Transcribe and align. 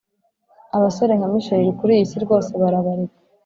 abasore 0.77 1.13
nka 1.17 1.27
michel 1.33 1.65
kuriyisi 1.79 2.15
rwose 2.23 2.51
barabarika 2.61 3.17